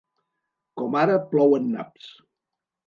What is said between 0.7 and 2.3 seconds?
Com ara plouen naps.